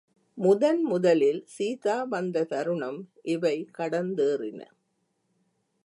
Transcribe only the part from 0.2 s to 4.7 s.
முதன்முதலில் சீதா வந்த தருணம் இவை கடந்தேறின.